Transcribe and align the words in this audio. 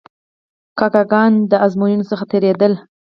کاکه 0.79 1.03
ګان 1.11 1.33
د 1.51 1.53
آزموینو 1.65 2.09
څخه 2.11 2.23
تیرېدل. 2.31 2.73